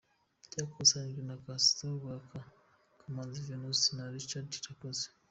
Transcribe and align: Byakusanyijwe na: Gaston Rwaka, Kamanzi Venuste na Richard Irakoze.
Byakusanyijwe 0.49 1.21
na: 1.25 1.35
Gaston 1.45 1.91
Rwaka, 1.97 2.37
Kamanzi 2.99 3.39
Venuste 3.47 3.89
na 3.93 4.05
Richard 4.15 4.49
Irakoze. 4.59 5.05